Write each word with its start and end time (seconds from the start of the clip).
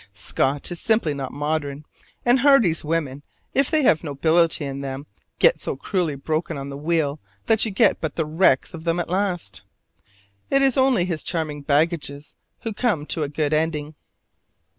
Scott 0.15 0.71
is 0.71 0.81
simply 0.81 1.13
not 1.13 1.31
modern; 1.31 1.85
and 2.25 2.39
Hardy's 2.39 2.83
women, 2.83 3.21
if 3.53 3.69
they 3.69 3.83
have 3.83 4.03
nobility 4.03 4.65
in 4.65 4.81
them, 4.81 5.05
get 5.37 5.59
so 5.59 5.75
cruelly 5.75 6.15
broken 6.15 6.57
on 6.57 6.69
the 6.69 6.75
wheel 6.77 7.19
that 7.45 7.63
you 7.65 7.69
get 7.69 8.01
but 8.01 8.15
the 8.15 8.25
wrecks 8.25 8.73
of 8.73 8.83
them 8.83 8.99
at 8.99 9.09
last. 9.09 9.61
It 10.49 10.63
is 10.63 10.75
only 10.75 11.05
his 11.05 11.21
charming 11.23 11.61
baggages 11.61 12.33
who 12.61 12.73
come 12.73 13.05
to 13.05 13.21
a 13.21 13.29
good 13.29 13.53
ending. 13.53 13.93